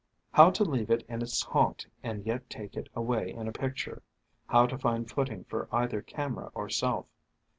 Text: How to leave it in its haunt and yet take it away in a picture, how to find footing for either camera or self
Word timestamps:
How 0.31 0.49
to 0.49 0.63
leave 0.63 0.89
it 0.89 1.03
in 1.07 1.21
its 1.21 1.43
haunt 1.43 1.85
and 2.01 2.25
yet 2.25 2.49
take 2.49 2.75
it 2.75 2.89
away 2.95 3.29
in 3.33 3.47
a 3.47 3.51
picture, 3.51 4.01
how 4.47 4.65
to 4.65 4.75
find 4.75 5.07
footing 5.07 5.43
for 5.43 5.67
either 5.75 6.01
camera 6.01 6.49
or 6.55 6.69
self 6.69 7.05